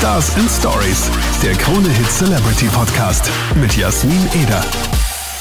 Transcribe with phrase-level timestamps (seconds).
[0.00, 1.10] Stars and Stories,
[1.42, 4.64] der Krone Hit Celebrity Podcast mit Jasmin Eder.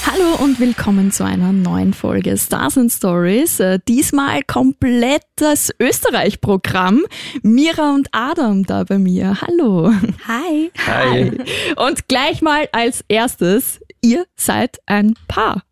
[0.06, 3.62] Hallo und willkommen zu einer neuen Folge Stars and Stories.
[3.62, 7.06] Äh, diesmal komplettes Österreich-Programm.
[7.42, 9.38] Mira und Adam da bei mir.
[9.40, 9.94] Hallo.
[10.28, 10.72] Hi.
[10.86, 11.32] Hi.
[11.78, 15.64] Und gleich mal als erstes, ihr seid ein Paar.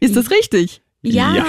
[0.00, 0.80] Ist das richtig?
[1.02, 1.34] Ja.
[1.34, 1.44] Ja.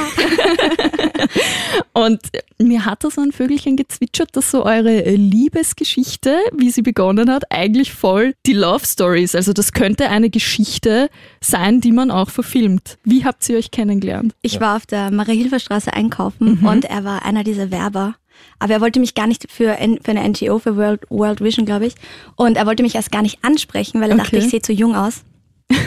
[1.93, 2.19] Und
[2.57, 7.43] mir hat da so ein Vögelchen gezwitschert, dass so eure Liebesgeschichte, wie sie begonnen hat,
[7.51, 9.35] eigentlich voll die Love Stories.
[9.35, 11.09] Also das könnte eine Geschichte
[11.41, 12.97] sein, die man auch verfilmt.
[13.03, 14.33] Wie habt ihr euch kennengelernt?
[14.41, 18.15] Ich war auf der Maria-Hilfer-Straße einkaufen und er war einer dieser Werber.
[18.59, 21.85] Aber er wollte mich gar nicht für, für eine NGO, für World, World Vision, glaube
[21.85, 21.93] ich.
[22.35, 24.45] Und er wollte mich erst gar nicht ansprechen, weil er dachte, Okay.
[24.45, 25.23] ich sehe zu jung aus.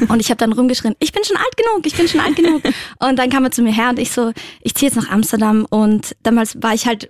[0.09, 2.63] Und ich habe dann rumgeschrien, ich bin schon alt genug, ich bin schon alt genug.
[2.99, 5.67] Und dann kam er zu mir her und ich so, ich ziehe jetzt nach Amsterdam.
[5.69, 7.09] Und damals war ich halt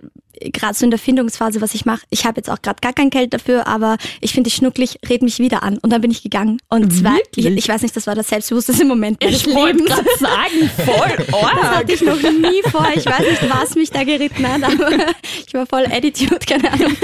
[0.53, 2.01] gerade so in der Findungsphase, was ich mache.
[2.09, 5.21] Ich habe jetzt auch gerade gar kein Geld dafür, aber ich finde dich schnucklig, red
[5.21, 5.77] mich wieder an.
[5.79, 6.59] Und dann bin ich gegangen.
[6.69, 9.95] Und zwar, ich, ich weiß nicht, das war das selbstbewussteste Moment meines Ich wollte Lebens.
[9.95, 11.75] gerade sagen, voll Das arg.
[11.77, 12.87] hatte ich noch nie vor.
[12.95, 14.89] Ich weiß nicht, was mich da geritten hat, aber
[15.47, 16.95] ich war voll Attitude, keine Ahnung.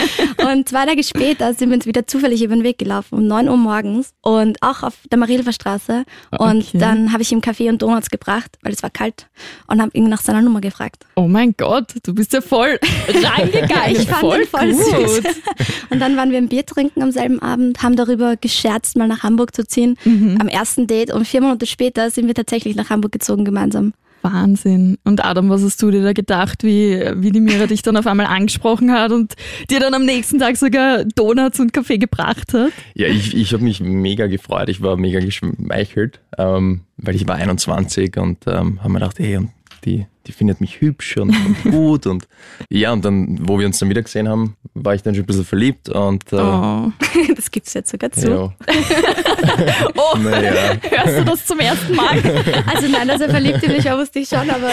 [0.51, 3.49] Und zwei Tage später sind wir uns wieder zufällig über den Weg gelaufen, um 9
[3.49, 6.03] Uhr morgens und auch auf der Marilfer Straße.
[6.37, 6.77] Und Okay.
[6.77, 9.27] dann habe ich ihm Kaffee und Donuts gebracht, weil es war kalt
[9.67, 11.05] und habe ihn nach seiner Nummer gefragt.
[11.15, 12.79] Oh mein Gott, du bist ja voll
[13.23, 13.91] reingegangen.
[13.95, 15.09] Ich fand voll ihn voll gut.
[15.09, 15.21] süß.
[15.89, 19.23] Und dann waren wir ein Bier trinken am selben Abend, haben darüber gescherzt, mal nach
[19.23, 20.37] Hamburg zu ziehen, Mhm.
[20.39, 21.11] am ersten Date.
[21.13, 23.93] Und vier Monate später sind wir tatsächlich nach Hamburg gezogen gemeinsam.
[24.21, 24.97] Wahnsinn.
[25.03, 28.07] Und Adam, was hast du dir da gedacht, wie, wie die Mira dich dann auf
[28.07, 29.33] einmal angesprochen hat und
[29.69, 32.71] dir dann am nächsten Tag sogar Donuts und Kaffee gebracht hat?
[32.95, 34.69] Ja, ich, ich habe mich mega gefreut.
[34.69, 39.35] Ich war mega geschmeichelt, ähm, weil ich war 21 und ähm, habe mir gedacht, hey,
[39.37, 39.49] und
[39.83, 42.07] die, die findet mich hübsch und, und gut.
[42.07, 42.27] Und
[42.69, 45.27] ja, und dann, wo wir uns dann wieder gesehen haben, war ich dann schon ein
[45.27, 46.91] bisschen verliebt und äh, Oh.
[47.35, 48.29] Das gibt's jetzt sogar zu.
[48.29, 48.53] ja.
[49.95, 50.17] oh.
[50.17, 50.53] Naja.
[50.89, 52.21] Hörst du das zum ersten Mal?
[52.65, 54.69] Also nein, dass er verliebt in mich war, wusste ich schon, aber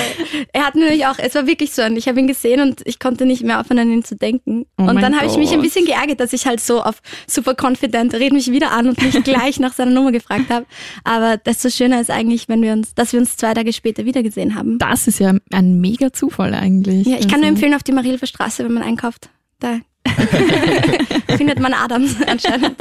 [0.53, 2.99] er hat natürlich auch, es war wirklich so, und ich habe ihn gesehen und ich
[2.99, 4.67] konnte nicht mehr aufhören, an ihn zu denken.
[4.79, 7.55] Oh und dann habe ich mich ein bisschen geärgert, dass ich halt so auf super
[7.61, 10.67] confident, red mich wieder an und nicht gleich nach seiner Nummer gefragt habe.
[11.05, 14.55] Aber desto schöner ist eigentlich, wenn wir uns, dass wir uns zwei Tage später wiedergesehen
[14.55, 14.79] haben.
[14.79, 17.07] Das ist ja ein mega Zufall eigentlich.
[17.07, 19.31] Ja, ich kann nur Also- empfehlen, auf die Marilfer Straße, wenn man einkauft.
[19.59, 19.79] Da
[21.37, 22.77] findet man Adams anscheinend.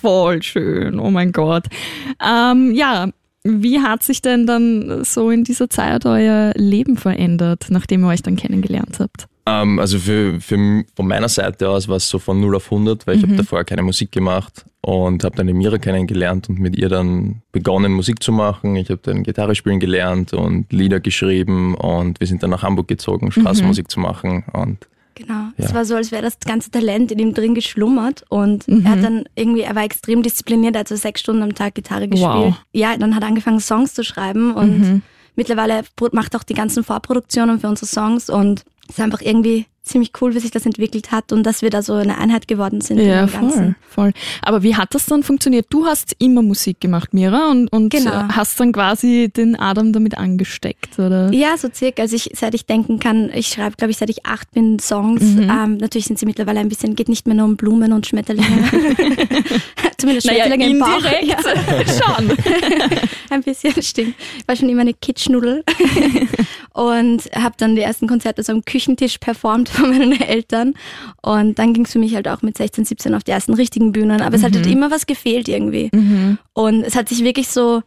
[0.00, 1.64] Voll schön, oh mein Gott.
[2.24, 3.08] Ähm, ja,
[3.42, 8.22] wie hat sich denn dann so in dieser Zeit euer Leben verändert, nachdem ihr euch
[8.22, 9.26] dann kennengelernt habt?
[9.46, 13.06] Ähm, also für, für, von meiner Seite aus war es so von 0 auf 100,
[13.06, 16.76] weil ich habe davor keine Musik gemacht und habe dann die Mira kennengelernt und mit
[16.76, 18.74] ihr dann begonnen, Musik zu machen.
[18.76, 22.88] Ich habe dann Gitarre spielen gelernt und Lieder geschrieben und wir sind dann nach Hamburg
[22.88, 24.44] gezogen, Straßenmusik zu machen.
[24.52, 25.44] Und Genau.
[25.56, 25.74] Es Ja.
[25.76, 29.24] war so, als wäre das ganze Talent in ihm drin geschlummert und er hat dann
[29.36, 32.32] irgendwie, er war extrem diszipliniert, er hat so sechs Stunden am Tag Gitarre gespielt.
[32.32, 32.54] Wow.
[32.72, 35.02] Ja, dann hat er angefangen Songs zu schreiben und
[35.36, 39.66] mittlerweile pro- macht auch die ganzen Vorproduktionen für unsere Songs und es ist einfach irgendwie
[39.84, 42.80] ziemlich cool, wie sich das entwickelt hat und dass wir da so eine Einheit geworden
[42.80, 44.12] sind in Ja, voll, voll.
[44.40, 45.66] Aber wie hat das dann funktioniert?
[45.68, 48.28] Du hast immer Musik gemacht, Mira, und, und Genau.
[48.32, 51.30] hast dann quasi den Adam damit angesteckt, oder?
[51.32, 52.02] Ja, so circa.
[52.02, 55.22] Also ich, seit ich denken kann, ich schreibe, glaube ich, seit ich acht bin, Songs.
[55.22, 55.42] Mhm.
[55.50, 58.64] Ähm, natürlich sind sie mittlerweile ein bisschen, geht nicht mehr nur um Blumen und Schmetterlinge.
[59.98, 61.04] Zumindest Schmetterlinge im Bauch.
[61.22, 61.36] Ja.
[62.16, 62.30] schon.
[63.30, 64.14] Ein bisschen, stimmt.
[64.38, 65.64] Ich war schon immer eine Kitschnudel
[66.72, 70.74] und habe dann die ersten Konzerte so am Küchentisch performt von meinen Eltern.
[71.22, 73.92] Und dann ging es für mich halt auch mit 16, 17 auf die ersten richtigen
[73.92, 74.20] Bühnen.
[74.20, 75.90] Aber es hat halt immer was gefehlt irgendwie.
[76.52, 77.82] Und es hat sich wirklich so,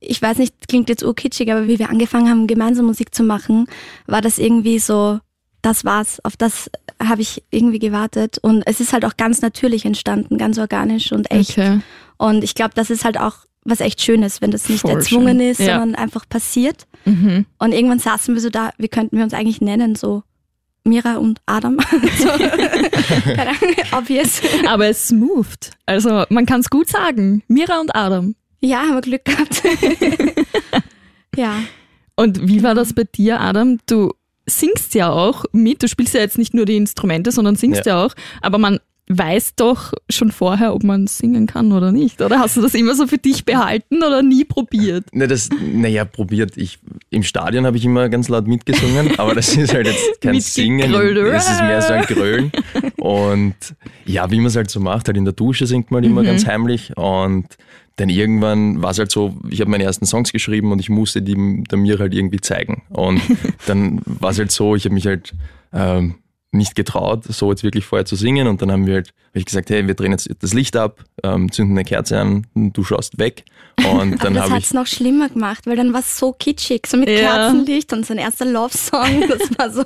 [0.00, 3.66] ich weiß nicht, klingt jetzt urkitschig, aber wie wir angefangen haben, gemeinsam Musik zu machen,
[4.06, 5.18] war das irgendwie so,
[5.62, 6.24] das war's.
[6.24, 6.70] Auf das
[7.02, 8.38] habe ich irgendwie gewartet.
[8.40, 11.50] Und es ist halt auch ganz natürlich entstanden, ganz organisch und echt.
[11.50, 11.80] Okay.
[12.16, 15.38] Und ich glaube, das ist halt auch was echt Schönes, wenn das nicht Voll erzwungen
[15.38, 15.50] schön.
[15.50, 15.78] ist, Ja.
[15.80, 16.86] sondern einfach passiert.
[17.04, 17.44] Mhm.
[17.58, 20.22] Und irgendwann saßen wir so da, wie könnten wir uns eigentlich nennen, so
[20.84, 21.78] Mira und Adam.
[22.18, 22.28] so,
[23.24, 24.40] keine Ahnung, obvious.
[24.66, 25.70] Aber es smooth.
[25.86, 27.42] Also man kann es gut sagen.
[27.48, 28.34] Mira und Adam.
[28.60, 29.62] Ja, haben wir Glück gehabt.
[31.36, 31.54] ja.
[32.16, 33.78] Und wie war das bei dir, Adam?
[33.86, 34.12] Du
[34.46, 35.82] singst ja auch mit.
[35.82, 38.14] Du spielst ja jetzt nicht nur die Instrumente, sondern singst ja, auch.
[38.42, 38.78] Aber man
[39.12, 42.22] weiß doch schon vorher, ob man singen kann oder nicht.
[42.22, 45.12] Oder hast du das immer so für dich behalten oder nie probiert?
[45.12, 46.56] Ne, das, naja, probiert.
[46.56, 46.78] Ich,
[47.10, 50.92] Im Stadion habe ich immer ganz laut mitgesungen, aber das ist halt jetzt kein Singen.
[50.92, 52.52] Das ist mehr so ein Grölen.
[52.98, 53.56] Und
[54.04, 56.46] ja, wie man es halt so macht, halt in der Dusche singt man immer ganz
[56.46, 56.96] heimlich.
[56.96, 57.46] Und
[57.96, 61.20] dann irgendwann war es halt so, ich habe meine ersten Songs geschrieben und ich musste
[61.20, 62.82] die mir halt irgendwie zeigen.
[62.90, 63.20] Und
[63.66, 65.34] dann war es halt so, ich habe mich halt
[65.72, 66.14] ähm,
[66.52, 68.48] nicht getraut, so jetzt wirklich vorher zu singen.
[68.48, 71.04] Und dann haben wir halt hab ich gesagt, hey, wir drehen jetzt das Licht ab,
[71.22, 73.44] ähm, zünden eine Kerze an, du schaust weg.
[73.88, 76.96] Und dann das hat es noch schlimmer gemacht, weil dann war es so kitschig, so
[76.96, 77.18] mit Ja.
[77.36, 79.24] Kerzenlicht und sein erster Love-Song.
[79.28, 79.84] Das war so,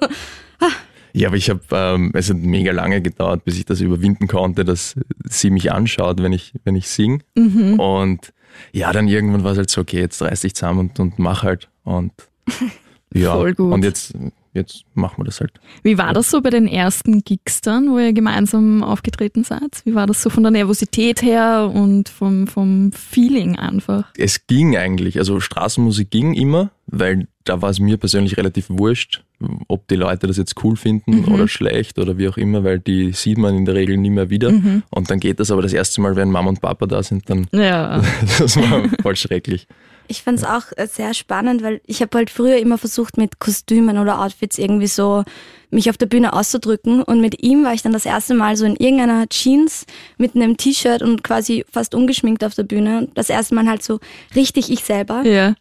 [1.13, 4.65] Ja, aber ich habe, ähm, es hat mega lange gedauert, bis ich das überwinden konnte,
[4.65, 4.97] dass
[5.29, 7.23] sie mich anschaut, wenn ich, wenn ich sing.
[7.37, 7.79] Mhm.
[7.79, 8.33] Und
[8.73, 11.43] ja, dann irgendwann war es halt so, okay, jetzt reiß dich zusammen und, und mach
[11.43, 11.69] halt.
[11.85, 12.13] Und
[13.13, 13.73] ja, Voll gut.
[13.73, 14.15] und jetzt,
[14.55, 15.53] jetzt machen wir das halt.
[15.83, 19.83] Wie war das so bei den ersten Gigs dann, wo ihr gemeinsam aufgetreten seid?
[19.85, 24.05] Wie war das so von der Nervosität her und vom, vom Feeling einfach?
[24.17, 29.23] Es ging eigentlich, also Straßenmusik ging immer, weil da war es mir persönlich relativ wurscht,
[29.69, 31.29] ob die Leute das jetzt cool finden Mhm.
[31.35, 34.31] oder schlecht oder wie auch immer, weil die sieht man in der Regel nie mehr
[34.31, 34.51] wieder.
[34.53, 34.83] Mhm.
[34.91, 37.47] Und dann geht das aber das erste Mal, wenn Mama und Papa da sind, dann
[37.53, 38.01] Ja.
[38.39, 39.67] das war voll schrecklich.
[40.09, 43.39] Ich fand es auch äh, sehr spannend, weil ich habe halt früher immer versucht, mit
[43.39, 45.25] Kostümen oder Outfits irgendwie so
[45.71, 47.03] mich auf der Bühne auszudrücken.
[47.03, 49.87] Und mit ihm war ich dann das erste Mal so in irgendeiner Jeans
[50.19, 52.99] mit einem T-Shirt und quasi fast ungeschminkt auf der Bühne.
[52.99, 53.99] Und Das erste Mal halt so
[54.37, 55.23] richtig ich selber.
[55.25, 55.55] Ja.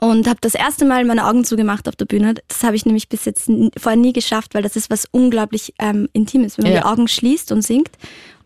[0.00, 2.34] und habe das erste Mal meine Augen zugemacht auf der Bühne.
[2.48, 6.08] Das habe ich nämlich bis jetzt vorher nie geschafft, weil das ist was unglaublich ähm,
[6.12, 6.80] Intimes, wenn man Ja.
[6.80, 7.90] die Augen schließt und singt.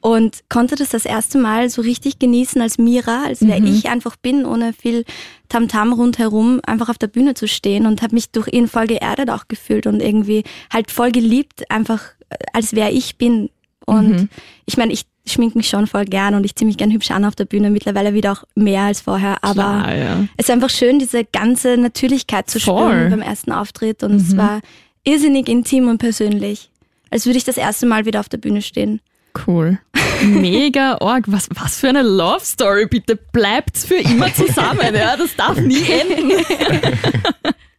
[0.02, 4.16] Und konnte das das erste Mal so richtig genießen als Mira, als wer ich einfach
[4.16, 5.04] bin, ohne viel
[5.48, 9.30] Tamtam rundherum, einfach auf der Bühne zu stehen und habe mich durch ihn voll geerdet
[9.30, 13.48] auch gefühlt und irgendwie halt voll geliebt, einfach äh, als wer ich bin.
[13.86, 14.28] Und
[14.66, 17.24] ich meine, ich schmink mich schon voll gern und ich ziehe mich gern hübsch an
[17.24, 20.20] auf der Bühne, mittlerweile wieder auch mehr als vorher, aber Klar, ja.
[20.36, 22.90] es ist einfach schön, diese ganze Natürlichkeit zu Voll.
[22.90, 24.02] spüren beim ersten Auftritt.
[24.02, 24.60] Und es war
[25.04, 26.70] irrsinnig intim und persönlich.
[27.10, 29.00] Als würde ich das erste Mal wieder auf der Bühne stehen.
[29.46, 29.78] Cool.
[30.22, 31.24] Mega org.
[31.26, 33.16] Was, was für eine Love Story, bitte.
[33.16, 35.16] Bleibt's für immer zusammen, ja.
[35.16, 36.44] Das darf nie enden.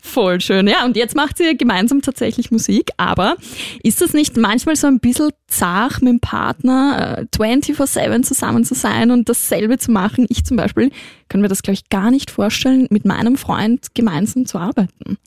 [0.00, 0.68] Voll schön.
[0.68, 3.36] Ja, und jetzt macht ihr gemeinsam tatsächlich Musik, aber
[3.82, 8.74] ist das nicht manchmal so ein bisschen zart mit dem Partner, äh, 24-7 zusammen zu
[8.74, 10.26] sein und dasselbe zu machen?
[10.28, 10.90] Ich zum Beispiel
[11.28, 15.18] kann mir das, glaube ich, gar nicht vorstellen, mit meinem Freund gemeinsam zu arbeiten.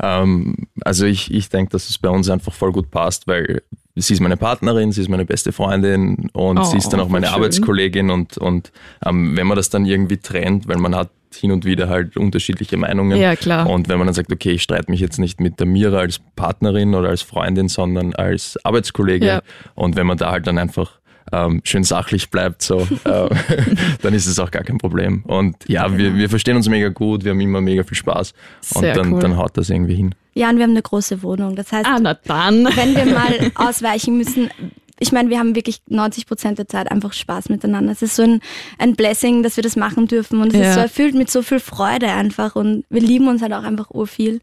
[0.00, 3.62] Ähm, also ich, ich denke, dass es bei uns einfach voll gut passt, weil
[3.96, 7.04] sie ist meine Partnerin, sie ist meine beste Freundin und Oh, sie ist dann auch
[7.04, 7.34] voll meine schön.
[7.34, 8.70] Arbeitskollegin und, und
[9.04, 12.76] ähm, wenn man das dann irgendwie trennt, weil man hat hin und wieder halt unterschiedliche
[12.76, 13.18] Meinungen.
[13.18, 13.68] Ja, klar.
[13.68, 16.20] Und wenn man dann sagt, okay, ich streite mich jetzt nicht mit der Mira als
[16.36, 19.26] Partnerin oder als Freundin, sondern als Arbeitskollege.
[19.26, 19.42] Ja.
[19.74, 20.98] Und wenn man da halt dann einfach
[21.32, 23.28] ähm, schön sachlich bleibt, so, äh,
[24.02, 25.22] dann ist es auch gar kein Problem.
[25.24, 28.32] Und ja, wir, wir verstehen uns mega gut, wir haben immer mega viel Spaß.
[28.60, 29.20] Sehr und dann, cool.
[29.20, 30.14] dann haut das irgendwie hin.
[30.34, 31.56] Ja, und wir haben eine große Wohnung.
[31.56, 32.64] Das heißt, Ah, na dann.
[32.64, 34.50] wenn wir mal ausweichen müssen,
[35.00, 37.92] ich meine, wir haben wirklich 90 Prozent der Zeit einfach Spaß miteinander.
[37.92, 38.40] Es ist so ein,
[38.78, 40.40] ein Blessing, dass wir das machen dürfen.
[40.40, 40.68] Und es Ja.
[40.68, 42.56] ist so erfüllt mit so viel Freude einfach.
[42.56, 44.40] Und wir lieben uns halt auch einfach urviel.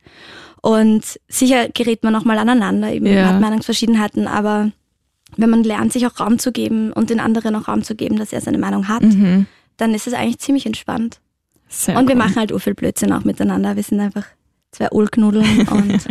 [0.62, 3.28] Und sicher gerät man auch mal aneinander, eben Ja.
[3.28, 4.72] hat Meinungsverschiedenheiten, aber
[5.38, 8.18] wenn man lernt, sich auch Raum zu geben und den anderen auch Raum zu geben,
[8.18, 9.04] dass er seine Meinung hat,
[9.78, 11.20] dann ist es eigentlich ziemlich entspannt.
[11.68, 12.20] Sehr Und wir cool.
[12.22, 13.76] machen halt urviel Blödsinn auch miteinander.
[13.76, 14.26] Wir sind einfach
[14.72, 16.08] zwei Ulknudeln und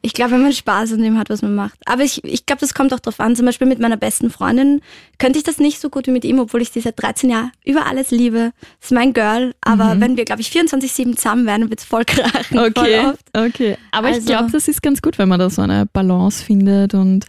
[0.00, 1.78] ich glaube, wenn man Spaß an dem hat, was man macht.
[1.86, 3.34] Aber ich, ich glaube, das kommt auch drauf an.
[3.34, 4.80] Zum Beispiel mit meiner besten Freundin
[5.18, 7.50] könnte ich das nicht so gut wie mit ihm, obwohl ich sie seit 13 Jahren
[7.64, 8.52] über alles liebe.
[8.80, 9.54] Das ist mein Girl.
[9.60, 12.58] Aber wenn wir, glaube ich, 24-7 zusammen wären, wird es voll krachen.
[12.58, 13.02] Okay,
[13.32, 13.76] Voll okay.
[13.90, 16.94] Aber ich Also- glaube, das ist ganz gut, wenn man da so eine Balance findet
[16.94, 17.26] und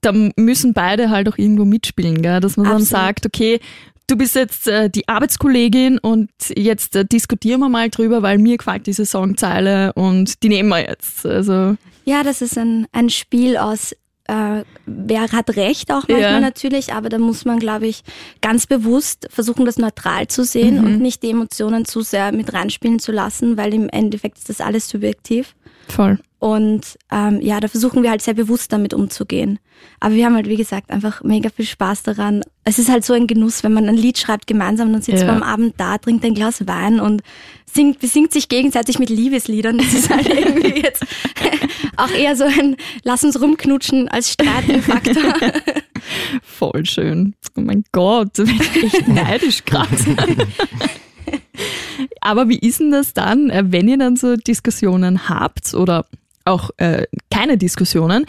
[0.00, 2.40] da müssen beide halt auch irgendwo mitspielen, gell?
[2.40, 2.88] dass man dann Absolut.
[2.88, 3.60] sagt, okay,
[4.10, 8.56] du bist jetzt äh, die Arbeitskollegin und jetzt äh, diskutieren wir mal drüber, weil mir
[8.56, 11.24] gefällt diese Songzeile und die nehmen wir jetzt.
[11.26, 13.92] Also Ja, das ist ein, ein Spiel aus,
[14.24, 16.40] äh, wer hat recht auch manchmal Ja.
[16.40, 18.02] natürlich, aber da muss man, glaube ich,
[18.40, 20.84] ganz bewusst versuchen, das neutral zu sehen Mhm.
[20.84, 24.60] und nicht die Emotionen zu sehr mit reinspielen zu lassen, weil im Endeffekt ist das
[24.60, 25.54] alles subjektiv.
[25.88, 26.18] voll.
[26.38, 29.58] Und ähm, ja, da versuchen wir halt sehr bewusst damit umzugehen.
[29.98, 32.42] Aber wir haben halt, wie gesagt, einfach mega viel Spaß daran.
[32.64, 35.26] Es ist halt so ein Genuss, wenn man ein Lied schreibt gemeinsam, dann sitzt Ja.
[35.32, 37.22] man am Abend da, trinkt ein Glas Wein und
[37.72, 39.78] singt, besingt sich gegenseitig mit Liebesliedern.
[39.78, 41.04] Das ist halt irgendwie jetzt
[41.96, 45.34] auch eher so ein Lass uns rumknutschen als Streitenfaktor.
[46.42, 47.34] Voll schön.
[47.56, 49.88] Oh mein Gott, bin ich echt neidisch gerade.
[52.20, 56.06] Aber wie ist denn das dann, äh, wenn ihr dann so Diskussionen habt oder
[56.44, 58.26] auch äh, keine Diskussionen?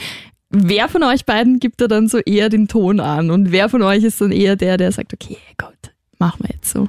[0.51, 3.81] Wer von euch beiden gibt da dann so eher den Ton an und wer von
[3.81, 6.87] euch ist dann eher der, der sagt, okay, Gott, machen wir jetzt so.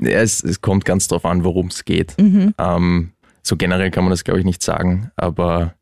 [0.00, 2.16] Ja, es, es kommt ganz drauf an, worum es geht.
[2.18, 2.54] Mhm.
[2.58, 3.10] Ähm,
[3.42, 5.74] so generell kann man das, glaube ich, nicht sagen, aber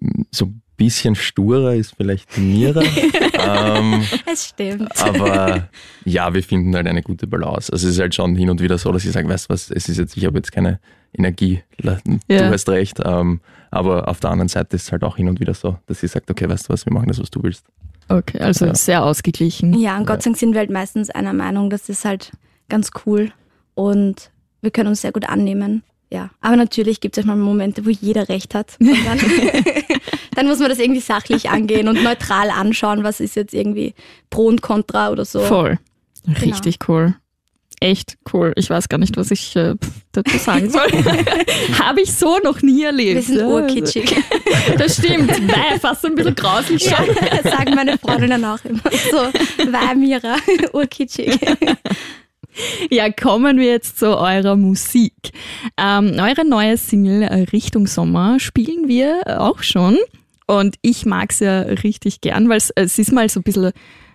[0.00, 2.82] mm, so ein bisschen sturer ist vielleicht die Mira.
[3.38, 4.90] ähm, es stimmt.
[5.00, 5.68] aber
[6.04, 7.72] ja, wir finden halt eine gute Balance.
[7.72, 9.70] Also es ist halt schon hin und wieder so, dass ich sage, weißt du was,
[9.70, 10.80] es ist jetzt, ich habe jetzt keine,
[11.16, 11.62] Energie.
[11.78, 11.90] Du
[12.28, 12.48] Ja.
[12.50, 12.98] hast recht.
[13.04, 13.40] Ähm,
[13.70, 16.06] aber auf der anderen Seite ist es halt auch hin und wieder so, dass sie
[16.08, 17.64] sagt, okay, weißt du was, wir machen das, was du willst.
[18.08, 18.74] Okay, also Ja.
[18.74, 19.74] sehr ausgeglichen.
[19.78, 22.32] Ja, und Gott sei Dank sind wir halt meistens einer Meinung, das ist halt
[22.68, 23.30] ganz cool
[23.74, 25.82] und wir können uns sehr gut annehmen.
[26.10, 28.76] Ja, aber natürlich gibt es auch mal Momente, wo jeder recht hat.
[28.80, 29.18] Und dann,
[30.34, 33.94] dann muss man das irgendwie sachlich angehen und neutral anschauen, was ist jetzt irgendwie
[34.28, 35.40] pro und contra oder so.
[35.40, 35.78] Voll.
[36.42, 37.14] Richtig cool.
[37.82, 38.52] Echt cool.
[38.54, 39.74] Ich weiß gar nicht, was ich äh,
[40.12, 40.86] dazu sagen soll.
[41.80, 43.14] Habe ich so noch nie erlebt.
[43.16, 44.14] Wir sind Ja, urkitschig.
[44.14, 45.30] Also, das stimmt.
[45.30, 47.06] Weil fast ein bisschen grauslich Ja, schon.
[47.42, 48.82] das sagen meine Freundinnen auch immer.
[49.10, 49.16] So,
[49.72, 50.36] war Mira,
[50.72, 51.36] urkitschig.
[52.88, 55.14] Ja, kommen wir jetzt zu eurer Musik.
[55.76, 59.98] Ähm, eure neue Single äh, Richtung Sommer spielen wir auch schon.
[60.46, 63.72] Und ich mag's ja richtig gern, weil es, es ist mal so ein bisschen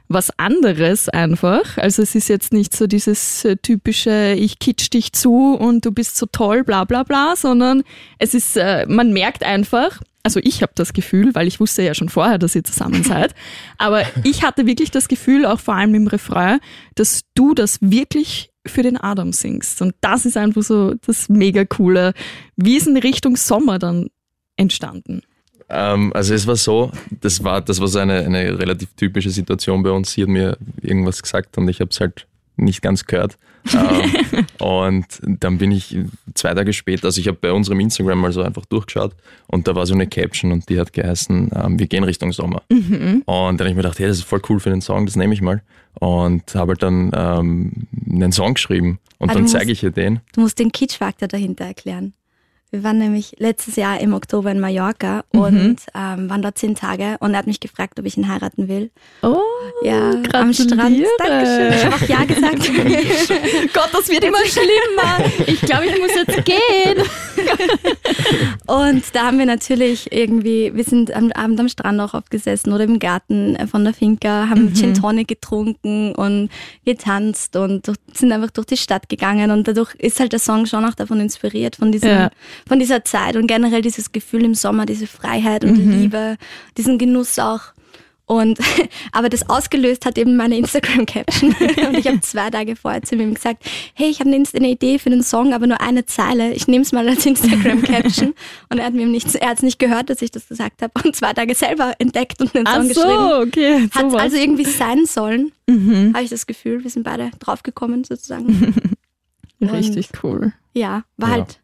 [0.10, 1.78] was anderes einfach.
[1.78, 5.92] Also es ist jetzt nicht so dieses äh, typische, ich kitsch dich zu und du
[5.92, 7.84] bist so toll, bla bla bla, sondern
[8.18, 11.94] es ist, äh, man merkt einfach, also ich habe das Gefühl, weil ich wusste ja
[11.94, 13.36] schon vorher, dass ihr zusammen seid,
[13.78, 16.60] aber ich hatte wirklich das Gefühl, auch vor allem im Refrain,
[16.96, 19.82] dass du das wirklich für den Adam singst.
[19.82, 22.14] Und das ist einfach so das mega coole.
[22.56, 24.10] Wie ist in Richtung Sommer dann
[24.58, 25.22] entstanden?
[25.70, 29.84] Ähm, also es war so, das war, das war so eine, eine relativ typische Situation
[29.84, 30.12] bei uns.
[30.14, 33.38] Sie hat mir irgendwas gesagt und ich habe es halt nicht ganz gehört.
[33.74, 35.98] ähm, und dann bin ich
[36.36, 39.14] zwei Tage später, also ich habe bei unserem Instagram mal so einfach durchgeschaut
[39.48, 42.64] und da war so eine Caption und die hat geheißen, ähm, wir gehen Richtung Sommer.
[42.70, 45.16] Und dann habe ich mir gedacht, hey, das ist voll cool für den Song, das
[45.16, 45.62] nehme ich mal.
[46.00, 47.72] Und habe halt dann ähm,
[48.10, 50.22] einen Song geschrieben und Ah, dann zeige ich ihr den.
[50.34, 52.14] Du musst den Kitschfaktor dahinter erklären.
[52.70, 55.40] Wir waren nämlich letztes Jahr im Oktober in Mallorca Mhm.
[55.40, 58.68] und ähm, waren dort zehn Tage und er hat mich gefragt, ob ich ihn heiraten
[58.68, 58.92] will.
[59.22, 59.38] Oh,
[59.84, 60.98] Ja, am Strand.
[61.18, 61.74] Dankeschön.
[61.74, 62.70] Ich habe auch Ja gesagt.
[63.74, 65.30] Gott, das wird immer schlimmer.
[65.48, 67.06] Ich glaube, ich muss jetzt gehen.
[68.68, 72.74] Und da haben wir natürlich irgendwie, wir sind am Abend am Strand auch oft gesessen
[72.74, 76.50] oder im Garten von der Finca, haben Gin Tonic getrunken und
[76.86, 80.66] getanzt und durch, sind einfach durch die Stadt gegangen und dadurch ist halt der Song
[80.66, 82.30] schon auch davon inspiriert, von, diesem, Ja.
[82.68, 86.38] Von dieser Zeit und generell dieses Gefühl im Sommer, diese Freiheit und Liebe,
[86.78, 87.62] diesen Genuss auch.
[88.30, 88.60] Und
[89.14, 91.56] aber das ausgelöst hat eben meine Instagram-Caption.
[91.88, 95.10] Und ich habe zwei Tage vorher zu ihm gesagt, hey, ich habe eine, Idee für
[95.10, 96.52] den Song, aber nur eine Zeile.
[96.52, 98.34] Ich nehme es mal als Instagram-Caption.
[98.68, 100.92] Und er hat mir nicht, er hat es nicht gehört, dass ich das gesagt habe.
[101.06, 103.48] Und zwei Tage selber entdeckt und den Ach Song so, geschrieben.
[103.48, 103.90] okay.
[103.96, 104.22] Hat sowas.
[104.24, 106.12] also irgendwie sein sollen, mhm.
[106.14, 106.84] habe ich das Gefühl.
[106.84, 108.76] Wir sind beide draufgekommen sozusagen.
[109.62, 110.52] Richtig cool.
[110.74, 111.36] Ja, war Ja.
[111.36, 111.60] halt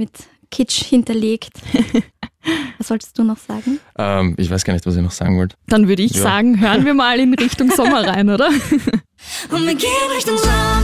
[0.00, 0.10] mit
[0.50, 1.50] Kitsch hinterlegt.
[2.78, 3.78] Was wolltest du noch sagen?
[3.98, 5.56] Ähm, ich weiß gar nicht, was ich noch sagen wollte.
[5.68, 6.22] Dann würde ich Ja.
[6.22, 8.48] sagen, hören wir mal in Richtung Sommer rein, oder?
[8.48, 10.82] Und wir gehen Richtung Sommer.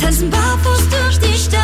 [0.00, 1.59] Tanzen barfuß durch die Stadt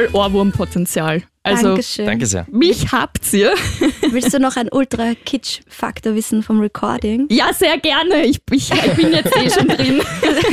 [0.00, 1.22] Voll Ohrwurmpotenzial.
[1.42, 2.06] Also, Dankeschön.
[2.06, 2.46] Danke sehr.
[2.50, 3.54] mich habt ihr.
[4.10, 7.26] Willst du noch einen Ultra-Kitsch-Faktor wissen vom Recording?
[7.30, 8.24] Ja, sehr gerne.
[8.26, 10.00] Ich, ich, ich bin jetzt eh schon drin.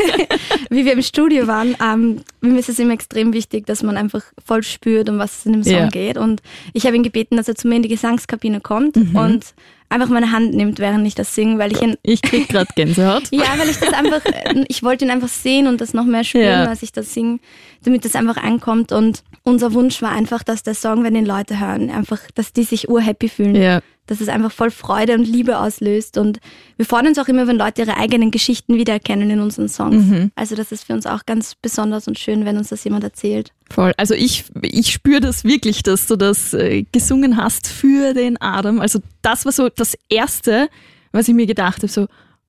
[0.69, 4.21] Wie wir im Studio waren, ähm, mir ist es immer extrem wichtig, dass man einfach
[4.45, 5.87] voll spürt, um was es in dem Song Ja.
[5.89, 6.17] geht.
[6.17, 6.41] Und
[6.73, 9.53] ich habe ihn gebeten, dass er zu mir in die Gesangskabine kommt und
[9.89, 13.23] einfach meine Hand nimmt, während ich das singe, weil ich ihn Ich krieg grad Gänsehaut.
[13.31, 16.23] Ja, weil ich das einfach, äh, ich wollte ihn einfach sehen und das noch mehr
[16.23, 16.65] spüren, Ja.
[16.65, 17.39] als ich das singe,
[17.83, 18.91] damit das einfach ankommt.
[18.93, 22.63] Und unser Wunsch war einfach, dass der Song, wenn den Leute hören, einfach, dass die
[22.63, 23.55] sich urhappy fühlen.
[23.55, 23.81] Ja.
[24.05, 26.17] Dass es einfach voll Freude und Liebe auslöst.
[26.17, 26.39] Und
[26.77, 30.05] wir freuen uns auch immer, wenn Leute ihre eigenen Geschichten wiedererkennen in unseren Songs.
[30.05, 30.31] Mhm.
[30.35, 33.51] Also das ist für uns auch ganz besonders und schön, wenn uns das jemand erzählt.
[33.69, 33.93] Voll.
[33.97, 38.79] Also ich, ich spüre das wirklich, dass du das äh, gesungen hast für den Adam.
[38.79, 40.69] Also das war so das Erste,
[41.11, 42.07] was ich mir gedacht habe, so,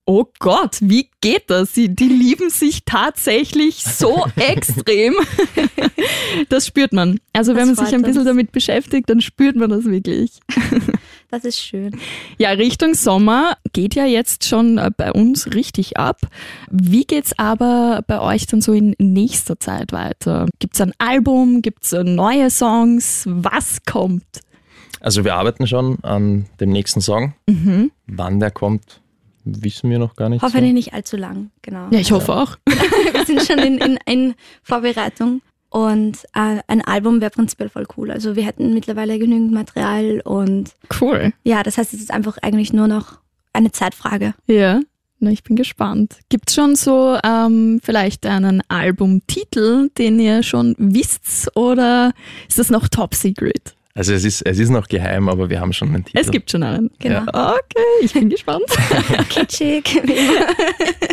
[0.09, 1.73] oh Gott, wie geht das?
[1.73, 5.15] Die, die lieben sich tatsächlich so extrem.
[6.49, 7.21] das spürt man.
[7.35, 8.27] Also wenn Das man sich ein bisschen uns.
[8.29, 10.33] damit beschäftigt, dann spürt man das wirklich.
[11.31, 11.95] Das ist schön.
[12.39, 16.23] Ja, Richtung Sommer geht ja jetzt schon äh, bei uns richtig ab.
[16.71, 20.47] Wie geht's aber bei euch dann so in nächster Zeit weiter?
[20.59, 21.61] Gibt's ein Album?
[21.61, 23.25] Gibt's äh, neue Songs?
[23.29, 24.25] Was kommt?
[25.01, 27.35] Also wir arbeiten schon an dem nächsten Song.
[27.47, 27.91] Mhm.
[28.07, 29.03] Wann der kommt,
[29.63, 30.43] wissen wir noch gar nicht.
[30.43, 30.75] Hoffentlich so.
[30.75, 31.89] nicht allzu lang, genau.
[31.91, 32.57] Ja, ich hoffe auch.
[33.13, 35.43] Wir sind schon in, in, in Vorbereitung.
[35.71, 38.11] Und äh, ein Album wäre prinzipiell voll cool.
[38.11, 41.35] Also wir hätten mittlerweile genügend Material und Cool.
[41.45, 43.19] ja, das heißt, es ist einfach eigentlich nur noch
[43.53, 44.35] eine Zeitfrage.
[44.47, 44.81] Ja.
[45.21, 46.19] Na, ich bin gespannt.
[46.29, 52.13] Gibt es schon so ähm, vielleicht einen Albumtitel, den ihr schon wisst oder
[52.49, 53.75] ist das noch top secret?
[53.95, 56.19] Also es ist, es ist noch geheim, aber wir haben schon einen Titel.
[56.19, 56.91] Es gibt schon einen.
[57.01, 57.23] Genau.
[57.23, 58.65] Okay, ich bin gespannt.
[59.29, 60.01] Kitschig.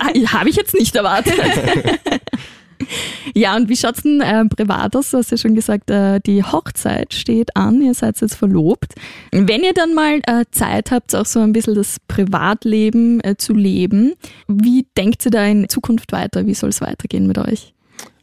[0.01, 1.34] ah, Habe ich jetzt nicht erwartet.
[3.34, 5.12] ja, und wie schaut's denn äh, privat aus?
[5.12, 8.94] Du hast ja schon gesagt, äh, die Hochzeit steht an, ihr seid jetzt verlobt.
[9.32, 13.53] Wenn ihr dann mal äh, Zeit habt, auch so ein bisschen das Privatleben äh, zu
[13.53, 14.13] leben,
[14.48, 16.46] wie denkt ihr da in Zukunft weiter?
[16.46, 17.75] Wie soll es weitergehen mit euch?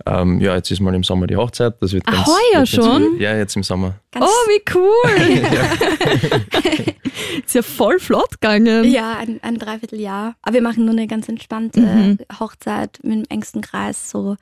[0.05, 1.75] Ähm, ja, jetzt ist mal im Sommer die Hochzeit.
[1.81, 3.03] Das wird Ah, ganz, heuer wird ganz schon?
[3.03, 3.21] cool.
[3.23, 3.95] Ja, jetzt im Sommer.
[4.11, 5.43] Ganz, oh, wie cool!
[7.47, 8.85] Ist ja voll flott gegangen.
[8.85, 10.35] Ja, ein, ein Dreivierteljahr.
[10.43, 12.19] Aber wir machen nur eine ganz entspannte Mhm.
[12.41, 14.11] Hochzeit mit dem engsten Kreis.
[14.11, 14.37] So,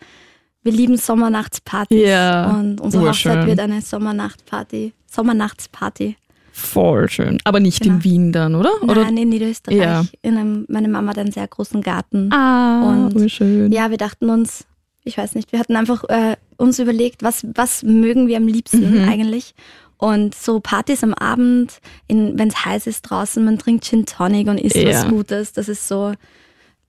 [0.63, 2.07] wir lieben Sommernachtspartys.
[2.09, 3.33] Ja, Und unsere urschön.
[3.33, 4.93] Hochzeit wird eine Sommernachtparty.
[5.07, 6.17] Sommernachtsparty.
[6.53, 7.39] Voll schön.
[7.45, 8.05] Aber nicht in Genau.
[8.05, 8.71] Wien dann, oder?
[8.83, 9.05] oder?
[9.05, 9.79] Nein, in Niederösterreich.
[9.79, 10.05] Ja.
[10.23, 12.31] In einem, meine Mama hat einen sehr großen Garten.
[12.33, 13.73] Ah, Und- urschön.
[13.73, 14.67] Ja, wir dachten uns,
[15.05, 19.03] ich weiß nicht, wir hatten einfach äh, uns überlegt, was, was mögen wir am liebsten
[19.03, 19.09] Mhm.
[19.09, 19.55] eigentlich.
[19.97, 24.59] Und so Partys am Abend, wenn es heiß ist draußen, man trinkt Gin Tonic und
[24.59, 24.89] isst Ja.
[24.89, 26.13] was Gutes, das ist so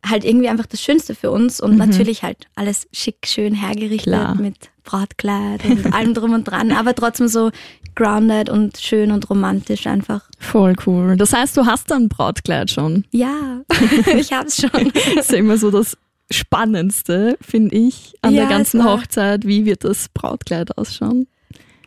[0.06, 1.78] halt irgendwie einfach das Schönste für uns und Mhm.
[1.78, 4.36] natürlich halt alles schick, schön hergerichtet Klar.
[4.36, 7.52] mit Brautkleid und allem drum und dran, aber trotzdem so
[7.96, 10.22] grounded und schön und romantisch einfach.
[10.40, 11.18] Voll cool.
[11.18, 13.04] Das heißt, du hast ein Brautkleid schon.
[13.12, 13.62] Ja,
[14.18, 14.92] ich hab's schon.
[14.94, 15.98] Das ist ja immer so das
[16.32, 19.46] Spannendste, finde ich, an Ja, der ganzen Hochzeit.
[19.46, 21.28] Wie wird das Brautkleid ausschauen?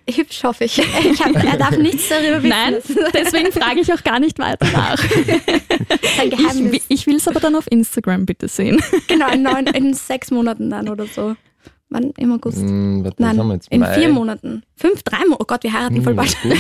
[0.08, 0.78] Hübsch hoffe ich.
[1.12, 2.48] ich hab, er darf nichts darüber wissen.
[2.50, 2.74] Nein,
[3.14, 5.02] deswegen frage ich auch gar nicht weiter nach.
[6.18, 6.72] ein Ich, Geheimnis.
[6.72, 8.82] wi- ich will es aber dann auf Instagram bitte sehen.
[9.08, 11.36] Genau, in, neun, in sechs Monaten dann oder so.
[11.94, 12.10] Wann?
[12.18, 12.58] Im August?
[12.58, 13.68] Hm, warte, was haben wir Nein, jetzt?
[13.70, 13.94] in Mai?
[13.94, 14.62] vier Monaten.
[14.74, 15.36] Fünf, drei Monate.
[15.40, 16.36] Oh Gott, wir heiraten voll Hm, bald.
[16.42, 16.52] gut.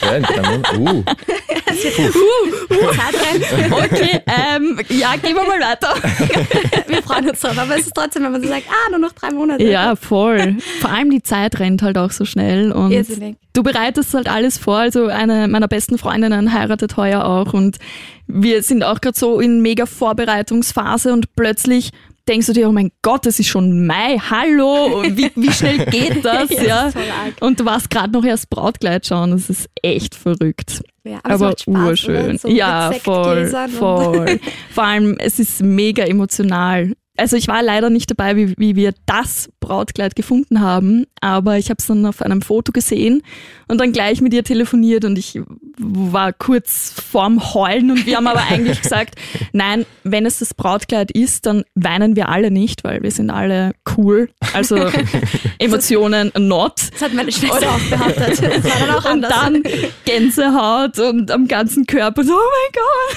[0.00, 0.86] Ja, in drei Monaten.
[0.88, 1.04] Uh,
[2.94, 3.72] Zeitrennen.
[3.72, 5.94] Okay, ähm, ja, gehen wir mal weiter.
[6.88, 7.58] Wir freuen uns drauf.
[7.58, 9.64] Aber es ist trotzdem, wenn man so sagt, ah, nur noch drei Monate.
[9.64, 10.56] Ja, voll.
[10.80, 13.36] Vor allem die Zeit rennt halt auch so schnell und Irrsinnig.
[13.52, 14.76] du bereitest halt alles vor.
[14.78, 17.78] Also eine meiner besten Freundinnen heiratet heuer auch und
[18.26, 21.90] wir sind auch gerade so in mega Vorbereitungsphase und plötzlich
[22.28, 26.24] denkst du dir, oh mein Gott, es ist schon Mai, hallo, wie, wie schnell geht
[26.24, 26.50] das?
[26.64, 26.92] Ja, ja.
[27.40, 30.82] Und du warst gerade noch erst Brautkleid schauen, das ist echt verrückt.
[31.04, 32.38] Ja, Aber, macht Spaß, urschön.
[32.38, 34.40] So ja, voll, voll.
[34.70, 36.94] Vor allem, es ist mega emotional.
[37.16, 41.70] Also ich war leider nicht dabei, wie, wie wir das Brautkleid gefunden haben, aber ich
[41.70, 43.22] habe es dann auf einem Foto gesehen
[43.68, 45.40] und dann gleich mit ihr telefoniert und ich
[45.78, 49.16] war kurz vorm Heulen und wir haben aber eigentlich gesagt,
[49.52, 53.72] nein, wenn es das Brautkleid ist, dann weinen wir alle nicht, weil wir sind alle
[53.96, 54.28] cool.
[54.52, 54.76] Also
[55.58, 56.74] Emotionen not.
[56.92, 58.42] Das hat meine Schwester auch behauptet.
[58.42, 59.30] Das war dann auch Und anders.
[59.30, 59.62] dann
[60.04, 62.50] Gänsehaut und am ganzen Körper so, oh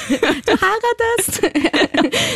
[0.10, 0.46] mein Gott.
[0.46, 1.42] du heiratest.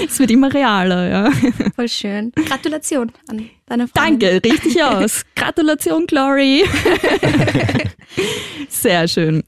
[0.07, 1.31] Es wird immer realer, ja.
[1.75, 2.31] Voll schön.
[2.47, 4.19] Gratulation an deine Freundin.
[4.19, 5.23] Danke, richtig aus.
[5.35, 6.63] Gratulation, Glory.
[8.69, 9.43] Sehr schön.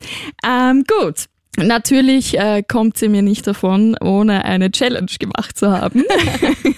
[0.45, 1.25] Ähm, gut.
[1.57, 6.03] Natürlich äh, kommt sie mir nicht davon, ohne eine Challenge gemacht zu haben.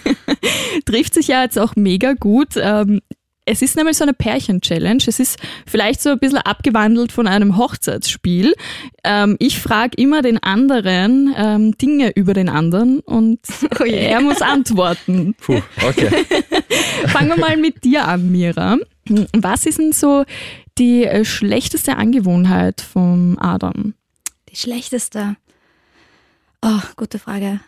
[0.85, 2.57] Trifft sich ja jetzt auch mega gut.
[2.57, 2.99] Ähm,
[3.45, 5.03] es ist nämlich so eine Pärchen-Challenge.
[5.05, 8.53] Es ist vielleicht so ein bisschen abgewandelt von einem Hochzeitsspiel.
[9.03, 13.39] Ähm, ich frage immer den anderen ähm, Dinge über den anderen und
[13.79, 13.93] Oh je.
[13.97, 15.35] er muss antworten.
[15.39, 16.09] puh, okay.
[17.07, 18.77] Fangen wir mal mit dir an, Mira.
[19.33, 20.25] Was ist denn so
[20.77, 23.93] die äh, schlechteste Angewohnheit vom Adam?
[24.49, 25.35] Die schlechteste.
[26.63, 27.59] Oh, gute Frage.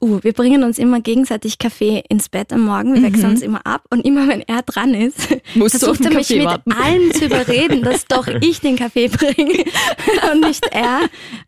[0.00, 2.94] Uh, wir bringen uns immer gegenseitig Kaffee ins Bett am Morgen.
[2.94, 6.28] Wir wechseln uns immer ab und immer wenn er dran ist, Musst versucht er mich
[6.28, 6.72] Kaffee mit warten.
[6.72, 9.64] allen zu überreden, dass doch ich den Kaffee bringe
[10.32, 11.00] und nicht er.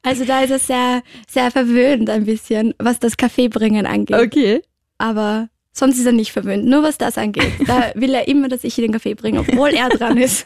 [0.03, 4.17] Also da ist er sehr, sehr verwöhnt ein bisschen, was das Kaffeebringen angeht.
[4.17, 4.63] Okay.
[4.99, 7.53] Aber sonst ist er nicht verwöhnt, nur was das angeht.
[7.67, 10.45] Da will er immer, dass ich den Kaffee bringe, obwohl er dran ist.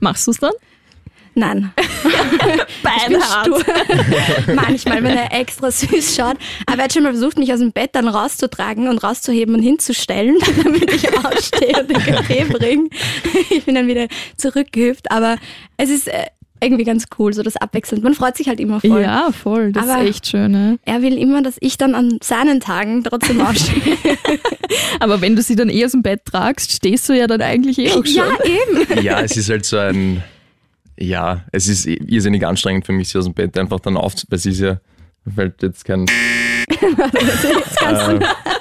[0.00, 0.52] Machst du es dann?
[1.38, 1.72] Nein.
[3.42, 3.62] stur.
[4.54, 6.36] Manchmal, wenn er extra süß schaut.
[6.66, 9.62] Aber er hat schon mal versucht, mich aus dem Bett dann rauszutragen und rauszuheben und
[9.62, 12.88] hinzustellen, damit ich aufstehe und den Kaffee bringe.
[13.50, 15.10] Ich bin dann wieder zurückgehüpft.
[15.10, 15.36] Aber
[15.76, 16.26] es ist äh,
[16.60, 18.02] irgendwie ganz cool, so das abwechselnd.
[18.02, 19.00] Man freut sich halt immer voll.
[19.02, 19.72] Ja, voll.
[19.72, 20.50] Das Aber- ist echt schön.
[20.52, 20.78] Ne?
[20.84, 23.96] Er will immer, dass ich dann an seinen Tagen trotzdem aufstehe.
[25.00, 27.78] Aber wenn du sie dann eh aus dem Bett tragst, stehst du ja dann eigentlich
[27.78, 28.14] eh auch schon.
[28.14, 29.02] ja, eben.
[29.04, 30.22] Ja, es ist halt so ein,
[30.98, 34.38] ja, es ist irrsinnig anstrengend für mich, sie aus dem Bett einfach dann auf, weil
[34.38, 34.80] sie ist ja,
[35.34, 36.06] fällt jetzt kein,
[36.68, 38.20] äh,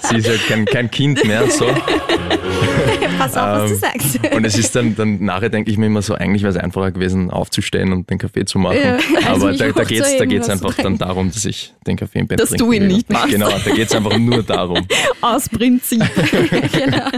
[0.09, 1.65] sie ist halt kein, kein Kind mehr, so.
[3.17, 4.19] Pass auf, was du Ähm, sagst.
[4.35, 6.91] Und es ist dann, dann nachher denke ich mir immer so, eigentlich wäre es einfacher
[6.91, 8.77] gewesen, aufzustehen und den Kaffee zu machen.
[8.77, 8.97] Ja,
[9.27, 12.19] also Aber da, da geht es da geht's einfach dann darum, dass ich den Kaffee
[12.19, 13.29] im Bett Dass du ihn nicht machst.
[13.31, 14.85] Genau, da geht es einfach nur darum.
[15.21, 16.03] Aus Prinzip.
[16.71, 17.09] genau.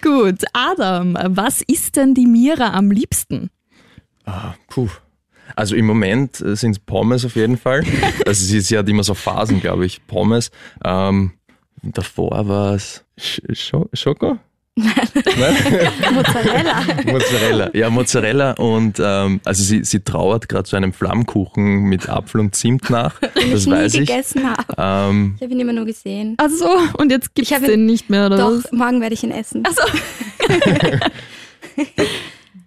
[0.00, 3.50] Gut, Adam, was isst denn die Mira am liebsten?
[4.26, 4.88] Ah, puh.
[5.56, 7.82] Also im Moment sind es Pommes auf jeden Fall.
[8.26, 10.06] Also sie, sie hat immer so Phasen, glaube ich.
[10.06, 10.50] Pommes.
[10.82, 11.32] Ähm,
[11.82, 14.38] davor war es Sch Scho Schoko?
[14.76, 15.56] Nein.
[16.14, 16.82] Mozzarella.
[17.06, 17.70] Mozzarella.
[17.74, 22.56] Ja, Mozzarella und ähm, also sie, sie trauert gerade zu einem Flammkuchen mit Apfel und
[22.56, 23.20] Zimt nach.
[23.20, 24.00] Den Das ich nie weiß ich.
[24.08, 24.74] gegessen habe.
[24.76, 26.34] Ähm, Ich habe ihn immer nur gesehen.
[26.38, 28.72] Also, und jetzt gibt's Ich habe- den nicht mehr, oder Doch, was?
[28.72, 29.62] morgen werde ich ihn essen.
[29.64, 29.82] Also,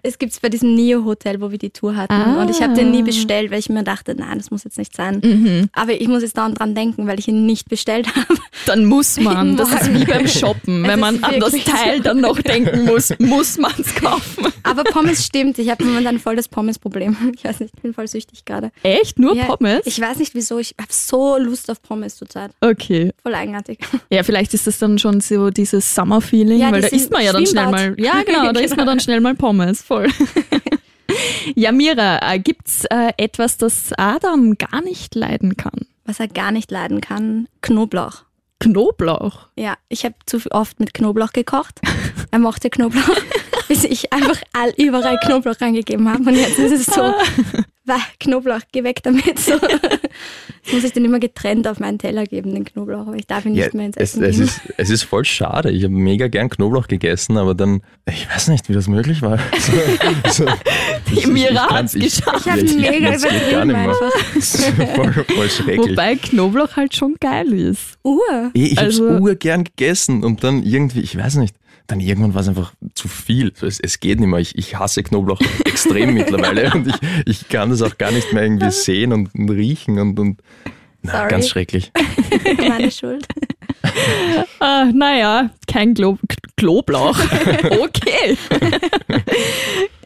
[0.03, 2.13] Es gibt es bei diesem Neo-Hotel, wo wir die Tour hatten.
[2.13, 2.41] Ah.
[2.41, 4.95] Und ich habe den nie bestellt, weil ich mir dachte, nein, das muss jetzt nicht
[4.95, 5.19] sein.
[5.23, 5.69] Mhm.
[5.73, 8.39] Aber ich muss jetzt daran dran denken, weil ich ihn nicht bestellt habe.
[8.65, 9.57] dann muss man.
[9.57, 10.83] Das ist wie beim Shoppen.
[10.83, 14.45] Es Wenn man an das Teil dann noch denken muss, muss man es kaufen.
[14.63, 15.57] Aber Pommes stimmt.
[15.60, 17.15] Ich habe momentan voll das Pommes-Problem.
[17.36, 18.71] Ich weiß nicht, ich bin voll süchtig gerade.
[18.83, 19.17] Echt?
[19.19, 19.81] Nur Ja, Pommes?
[19.86, 20.60] Ich weiß nicht wieso.
[20.60, 22.51] Ich habe so Lust auf Pommes zurzeit.
[22.62, 23.12] okay.
[23.23, 23.79] Voll eigenartig.
[24.10, 27.31] Ja, vielleicht ist das dann schon so dieses Summer-Feeling, Ja, weil da isst man ja
[27.33, 27.97] dann schnell Schwimmbad.
[27.97, 28.03] mal.
[28.03, 29.81] Ja, genau, da isst man dann schnell mal Pommes.
[29.88, 30.10] Voll.
[31.56, 35.88] Ja, Mira, äh, gibt's äh, etwas, das Adam gar nicht leiden kann?
[36.04, 38.26] Was er gar nicht leiden kann, Knoblauch.
[38.60, 39.47] Knoblauch.
[39.56, 41.80] Ja, ich habe zu oft mit Knoblauch gekocht.
[42.32, 43.17] Er mochte Knoblauch,
[43.67, 46.23] bis ich einfach all, überall Knoblauch reingegeben habe.
[46.23, 47.01] Und jetzt ist es so,
[47.86, 49.39] wah, Knoblauch, geh weg damit.
[49.39, 49.53] So.
[49.53, 53.45] Jetzt muss ich den immer getrennt auf meinen Teller geben, den Knoblauch, aber ich darf
[53.45, 54.43] ihn ja, nicht mehr ins es, Essen es, geben.
[54.47, 55.71] ist, es ist voll schade.
[55.71, 59.39] Ich habe mega gern Knoblauch gegessen, aber dann, ich weiß nicht, wie das möglich war.
[60.30, 60.45] So, so,
[61.12, 62.41] ich- ich- Mira ich kann- hat's geschafft.
[62.45, 64.12] Ich habe ich- mega übertrieben einfach.
[64.95, 65.91] Voll, voll schrecklich.
[65.91, 67.97] Wobei Knoblauch halt schon geil ist.
[68.03, 68.19] Ur.
[68.53, 71.56] Eh, Ich habe es Also- urgern gegessen und dann irgendwie, ich weiß nicht,
[71.88, 73.54] dann irgendwann war es einfach zu viel.
[73.62, 74.39] Es, es geht nicht mehr.
[74.39, 76.95] Ich, ich hasse Knoblauch extrem mittlerweile und ich,
[77.26, 80.41] ich kann das auch gar nicht mehr irgendwie sehen und, und riechen und, und
[81.02, 81.30] na, Sorry.
[81.30, 81.91] ganz schrecklich.
[82.58, 83.26] Meine Schuld.
[84.60, 86.17] Ah, naja, kein Glo
[86.58, 87.17] Knoblauch.
[87.80, 88.38] okay.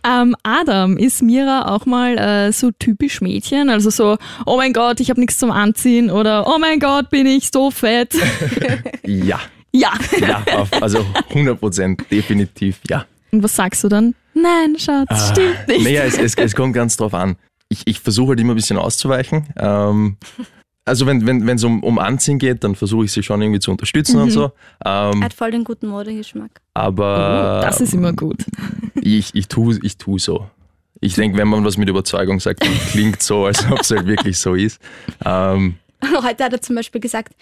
[0.07, 3.69] ähm, Adam, ist Mira auch mal äh, so typisch Mädchen?
[3.69, 7.25] Also so, oh mein Gott, ich habe nichts zum Anziehen oder oh mein Gott, bin
[7.25, 8.13] ich so fett.
[9.05, 9.39] Ja,
[9.71, 9.93] ja.
[10.19, 13.05] ja, auf, also 100 Prozent, definitiv ja.
[13.31, 14.15] Und was sagst du dann?
[14.33, 15.83] Nein, Schatz, stimmt nicht.
[15.83, 17.37] Naja, es, es, es kommt ganz drauf an.
[17.69, 19.47] Ich, ich versuche halt immer ein bisschen auszuweichen.
[19.57, 20.17] Ähm,
[20.83, 23.59] also wenn es wenn, wenn's um, um Anziehen geht, dann versuche ich sie schon irgendwie
[23.59, 24.51] zu unterstützen und so.
[24.79, 26.59] Er Ähm, hat voll den guten Modegeschmack.
[26.73, 28.43] aber Oh, das ist immer gut.
[28.95, 30.47] ich, ich tue ich tu so.
[30.99, 34.05] Ich denke, wenn man was mit Überzeugung sagt, dann klingt so, als ob es halt
[34.05, 34.79] wirklich so ist.
[35.25, 35.75] Ähm,
[36.23, 37.33] Heute hat er zum Beispiel gesagt,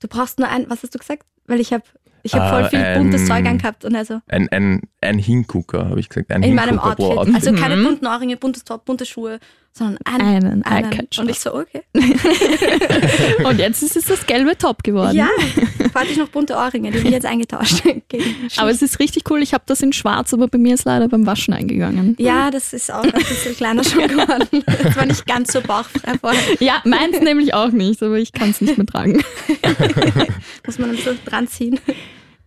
[0.00, 1.24] du brauchst nur ein, was hast du gesagt?
[1.46, 1.84] Weil ich habe
[2.22, 5.90] ich hab voll Ah, viel buntes ähm, Zeug angehabt und also ein, ein, ein Hingucker,
[5.90, 6.30] habe ich gesagt.
[6.32, 7.04] Ein in meinem Outfit.
[7.04, 7.34] Outfit.
[7.34, 9.38] Also keine bunten Ohrringe, buntes Top, bunte Schuhe,
[9.76, 10.62] sondern einen.
[10.62, 11.22] Einen Eyecatcher.
[11.22, 11.82] Und ich so, okay.
[13.44, 15.16] Und jetzt ist es das gelbe Top geworden.
[15.16, 15.28] Ja,
[15.92, 17.82] warte ich noch bunte Ohrringe, die habe ich jetzt eingetauscht.
[18.56, 19.42] Aber es ist richtig cool.
[19.42, 22.14] Ich habe das in schwarz, aber bei mir ist leider beim Waschen eingegangen.
[22.18, 24.62] ja, das ist auch ein bisschen kleiner schon geworden.
[24.82, 26.40] Das war nicht ganz so bauchfrei vorher.
[26.60, 29.22] Ja, meins nämlich auch nicht, aber ich kann es nicht mehr tragen.
[30.64, 31.80] Muss man ein bisschen dran ziehen.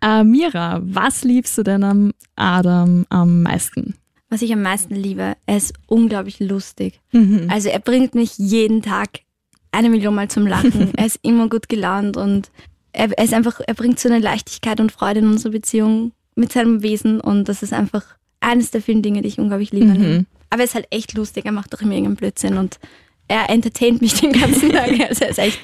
[0.01, 3.95] Äh, Mira, was liebst du denn am Adam am meisten?
[4.29, 6.99] Was ich am meisten liebe, er ist unglaublich lustig.
[7.13, 7.47] Mhm.
[7.49, 9.09] Also er bringt mich jeden Tag
[9.71, 10.91] eine Million Mal zum Lachen.
[10.97, 12.51] er ist immer gut gelaunt und
[12.91, 16.51] er, er ist einfach, er bringt so eine Leichtigkeit und Freude in unsere Beziehung mit
[16.51, 18.03] seinem Wesen und das ist einfach
[18.41, 19.93] eines der vielen Dinge, die ich unglaublich liebe.
[19.93, 20.25] ihm.
[20.49, 22.79] Aber er ist halt echt lustig, er macht doch immer irgendeinen Blödsinn und
[23.27, 24.89] er entertaint mich den ganzen Tag.
[25.09, 25.59] Also er ist echt,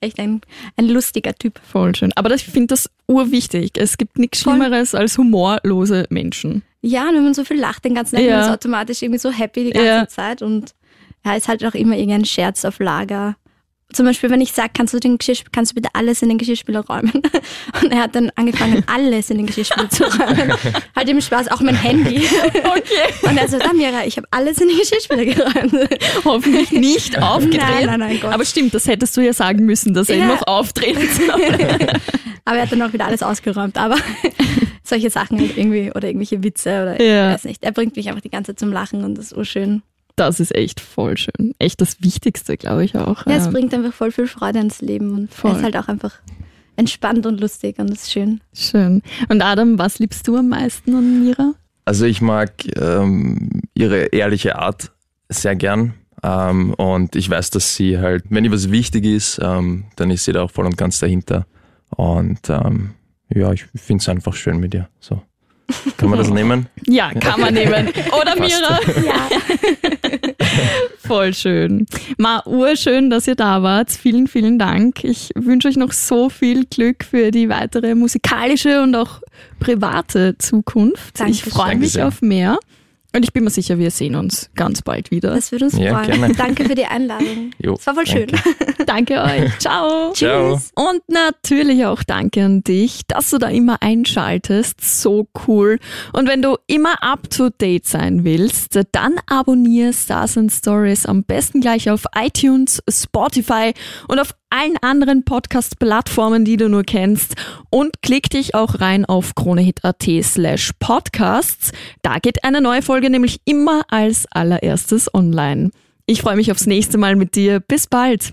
[0.00, 0.40] echt ein,
[0.76, 1.60] ein lustiger Typ.
[1.62, 2.12] Voll schön.
[2.16, 3.72] Aber das- ich finde das urwichtig.
[3.76, 4.40] Es gibt nichts.
[4.40, 6.62] Schlimmeres als humorlose Menschen.
[6.80, 8.36] Ja, und wenn man so viel lacht den ganzen Tag, Ja.
[8.38, 10.08] man ist automatisch irgendwie so happy die ganze Ja.
[10.08, 10.74] Zeit und
[11.24, 13.36] ja, ist halt auch immer irgendein Scherz auf Lager.
[13.90, 16.36] Zum Beispiel, wenn ich sage, kannst du den Geschirr, kannst du bitte alles in den
[16.36, 17.10] Geschirrspüler räumen?
[17.82, 20.52] Und er hat dann angefangen, alles in den Geschirrspüler zu räumen.
[20.94, 22.22] halt im Spaß, auch mein Handy.
[22.58, 23.12] Okay.
[23.22, 25.88] Und er so, Samira, ich habe alles in den Geschirrspüler geräumt.
[26.24, 27.60] Hoffentlich nicht aufgedreht.
[27.62, 28.32] Nein, nein, nein, Gott.
[28.34, 30.26] Aber stimmt, das hättest du ja sagen müssen, dass er ihn Ja.
[30.28, 30.96] noch aufdreht.
[32.44, 33.78] Aber er hat dann auch wieder alles ausgeräumt.
[33.78, 33.96] Aber
[34.84, 37.28] solche Sachen halt irgendwie oder irgendwelche Witze oder Ja.
[37.28, 37.64] ich weiß nicht.
[37.64, 39.82] Er bringt mich einfach die ganze Zeit zum Lachen und das ist urschön.
[40.18, 41.54] Das ist echt voll schön.
[41.58, 43.26] Echt das Wichtigste, glaube ich auch.
[43.26, 45.52] Ja, es bringt einfach voll viel Freude ins Leben und Voll.
[45.52, 46.14] ist halt auch einfach
[46.76, 48.40] entspannt und lustig und das ist schön.
[48.54, 49.02] Schön.
[49.28, 51.54] Und Adam, was liebst du am meisten an Mira?
[51.84, 54.92] Also ich mag ähm, ihre ehrliche Art
[55.28, 55.94] sehr gern.
[56.22, 60.24] Ähm, und ich weiß, dass sie halt, wenn ihr was wichtig ist, ähm, dann ist
[60.24, 61.46] sie da auch voll und ganz dahinter.
[61.90, 62.90] Und ähm,
[63.28, 64.88] ja, ich finde es einfach schön mit ihr.
[65.00, 65.22] So.
[65.98, 66.66] Kann man das nehmen?
[66.86, 67.88] Ja, kann man nehmen.
[68.20, 68.80] Oder Mira.
[69.04, 69.28] Ja.
[70.98, 71.86] Voll schön.
[72.16, 73.90] Ma, urschön, dass ihr da wart.
[73.90, 75.04] Vielen, vielen Dank.
[75.04, 79.20] Ich wünsche euch noch so viel Glück für die weitere musikalische und auch
[79.60, 81.20] private Zukunft.
[81.20, 81.48] Dankeschön.
[81.48, 82.06] Ich freue mich sehr.
[82.06, 82.58] auf mehr.
[83.14, 85.30] Und ich bin mir sicher, wir sehen uns ganz bald wieder.
[85.34, 86.20] Das würde uns Ja, freuen.
[86.20, 86.34] gerne.
[86.36, 87.52] Danke für die Einladung.
[87.58, 88.30] Jo, Es war voll schön.
[88.86, 89.50] Danke euch.
[89.58, 90.12] Ciao.
[90.12, 90.60] Ciao.
[90.74, 94.80] Und natürlich auch danke an dich, dass du da immer einschaltest.
[94.82, 95.78] So cool.
[96.12, 101.24] Und wenn du immer up to date sein willst, dann abonniere Stars and Stories am
[101.24, 103.72] besten gleich auf iTunes, Spotify
[104.08, 107.34] und auf allen anderen Podcast-Plattformen, die du nur kennst.
[107.70, 111.70] Und klick dich auch rein auf kronehit.at slash podcasts.
[112.00, 115.70] Da geht eine neue Folge nämlich immer als allererstes online.
[116.06, 117.60] Ich freue mich aufs nächste Mal mit dir.
[117.60, 118.28] Bis bald.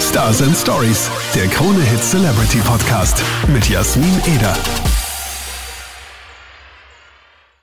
[0.00, 3.20] Stars and Stories, der Krone Hit Celebrity Podcast
[3.52, 4.56] mit Jasmin Eder.